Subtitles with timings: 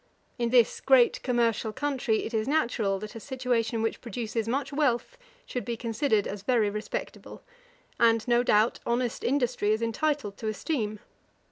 [0.39, 5.15] In this great commercial country it is natural that a situation which produces much wealth
[5.45, 7.43] should be considered as very respectable;
[7.99, 11.01] and, no doubt, honest industry is entitled to esteem.